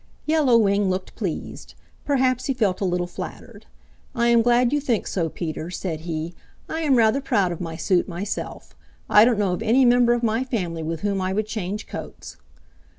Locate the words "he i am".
5.99-6.95